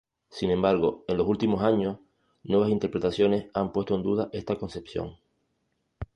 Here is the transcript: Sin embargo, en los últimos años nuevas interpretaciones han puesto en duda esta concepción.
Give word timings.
Sin 0.31 0.49
embargo, 0.49 1.05
en 1.07 1.15
los 1.17 1.27
últimos 1.27 1.61
años 1.61 1.99
nuevas 2.41 2.71
interpretaciones 2.71 3.51
han 3.53 3.71
puesto 3.71 3.93
en 3.93 4.01
duda 4.01 4.29
esta 4.33 4.55
concepción. 4.55 5.17